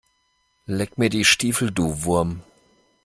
Leck 0.65 0.97
mir 0.97 1.09
die 1.11 1.23
Stiefel, 1.23 1.69
du 1.69 2.05
Wurm! 2.05 2.41